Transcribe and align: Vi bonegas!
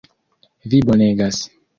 Vi 0.73 0.79
bonegas! 0.87 1.43